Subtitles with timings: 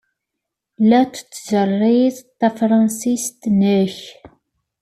[0.89, 3.97] La tettgerriz tefṛensist-nnek.